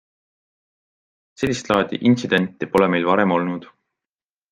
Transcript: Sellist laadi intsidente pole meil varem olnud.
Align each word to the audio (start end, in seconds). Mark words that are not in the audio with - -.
Sellist 1.41 1.69
laadi 1.71 1.99
intsidente 2.13 2.71
pole 2.73 2.89
meil 2.95 3.07
varem 3.11 3.35
olnud. 3.37 3.69